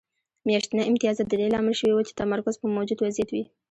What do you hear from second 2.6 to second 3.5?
پر موجود وضعیت وي